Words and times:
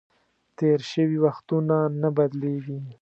تېر 0.57 0.79
شوي 0.91 1.17
وختونه 1.25 1.75
نه 2.01 2.09
بدلیږي. 2.17 2.79